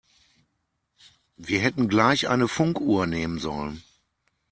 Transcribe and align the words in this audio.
Wir 1.37 1.59
hätten 1.59 1.87
gleich 1.87 2.27
eine 2.27 2.47
Funkuhr 2.47 3.05
nehmen 3.05 3.37
sollen. 3.37 3.83